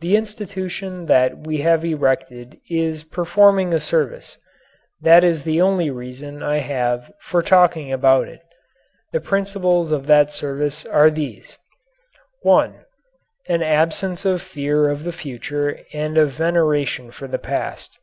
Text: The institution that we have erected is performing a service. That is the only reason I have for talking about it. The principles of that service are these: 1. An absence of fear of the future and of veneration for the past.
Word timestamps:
The 0.00 0.16
institution 0.16 1.06
that 1.06 1.46
we 1.46 1.58
have 1.58 1.84
erected 1.84 2.58
is 2.68 3.04
performing 3.04 3.72
a 3.72 3.78
service. 3.78 4.36
That 5.00 5.22
is 5.22 5.44
the 5.44 5.60
only 5.60 5.88
reason 5.88 6.42
I 6.42 6.56
have 6.58 7.12
for 7.20 7.42
talking 7.42 7.92
about 7.92 8.26
it. 8.26 8.40
The 9.12 9.20
principles 9.20 9.92
of 9.92 10.08
that 10.08 10.32
service 10.32 10.84
are 10.84 11.10
these: 11.10 11.58
1. 12.40 12.84
An 13.46 13.62
absence 13.62 14.24
of 14.24 14.42
fear 14.42 14.88
of 14.88 15.04
the 15.04 15.12
future 15.12 15.78
and 15.92 16.18
of 16.18 16.32
veneration 16.32 17.12
for 17.12 17.28
the 17.28 17.38
past. 17.38 17.96